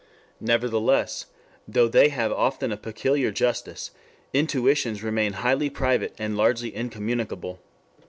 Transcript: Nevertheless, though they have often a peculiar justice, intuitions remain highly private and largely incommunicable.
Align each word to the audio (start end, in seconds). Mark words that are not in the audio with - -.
Nevertheless, 0.39 1.27
though 1.67 1.87
they 1.87 2.09
have 2.09 2.31
often 2.31 2.71
a 2.71 2.75
peculiar 2.75 3.29
justice, 3.29 3.91
intuitions 4.33 5.03
remain 5.03 5.33
highly 5.33 5.69
private 5.69 6.15
and 6.17 6.35
largely 6.35 6.73
incommunicable. 6.75 7.59